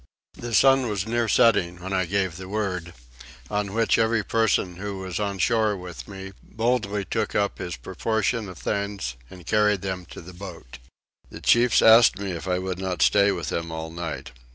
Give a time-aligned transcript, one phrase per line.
[0.33, 2.95] The sun was near setting when I gave the word,
[3.51, 8.49] on which every person who was on shore with me boldly took up his proportion
[8.49, 10.79] of things and carried them to the boat.
[11.29, 14.31] The chiefs asked me if I would not stay with them all night.